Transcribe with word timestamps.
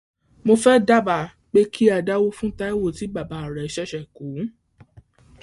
Mo 0.45 0.53
fẹ́ 0.63 0.83
dábàá 0.87 1.25
pé 1.51 1.59
kí 1.73 1.83
a 1.95 1.97
dáwó 2.07 2.27
fún 2.37 2.51
Táíwò 2.57 2.87
tí 2.97 3.05
bàbá 3.15 3.39
rẹ̀ 3.55 3.67
ṣẹ̀sẹ̀ 3.75 4.05
kú. 4.15 4.25